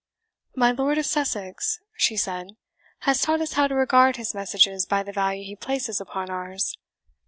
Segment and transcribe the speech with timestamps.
[0.55, 2.55] "My Lord of Sussex," she said,
[3.01, 6.75] "has taught us how to regard his messages by the value he places upon ours.